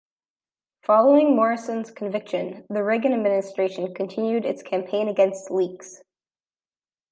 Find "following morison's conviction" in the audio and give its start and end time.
0.81-2.65